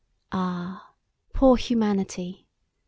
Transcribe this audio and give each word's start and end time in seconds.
Ah! 0.31 0.95
poor 1.31 1.57
humanity! 1.57 2.47